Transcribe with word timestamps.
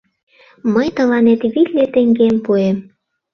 —Мый 0.73 0.87
тыланет 0.95 1.41
витле 1.53 1.85
теҥгем 1.93 2.35
пуэм. 2.45 2.77